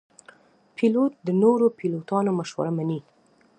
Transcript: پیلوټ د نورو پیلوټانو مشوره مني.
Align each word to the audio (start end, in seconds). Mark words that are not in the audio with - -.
پیلوټ 0.75 1.11
د 1.27 1.29
نورو 1.41 1.67
پیلوټانو 1.77 2.31
مشوره 2.39 2.71
مني. 2.77 2.99